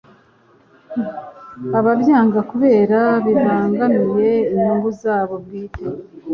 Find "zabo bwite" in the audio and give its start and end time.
5.01-5.83